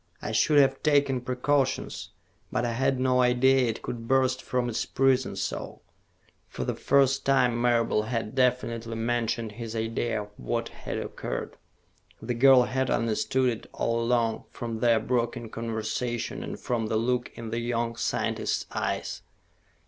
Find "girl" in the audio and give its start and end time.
12.33-12.63